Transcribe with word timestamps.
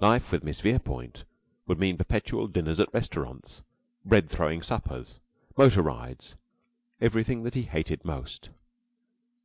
Life 0.00 0.32
with 0.32 0.42
Miss 0.42 0.60
Verepoint 0.60 1.22
would 1.68 1.78
mean 1.78 1.96
perpetual 1.96 2.48
dinners 2.48 2.80
at 2.80 2.92
restaurants, 2.92 3.62
bread 4.04 4.28
throwing 4.28 4.60
suppers, 4.60 5.20
motor 5.56 5.82
rides 5.82 6.34
everything 7.00 7.44
that 7.44 7.54
he 7.54 7.62
hated 7.62 8.04
most. 8.04 8.48